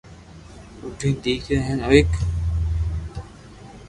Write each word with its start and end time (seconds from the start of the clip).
او 0.81 0.87
ِٺین 0.97 1.15
نیڪریو 1.23 1.59
ھین 1.67 1.79
ایڪ 1.89 2.09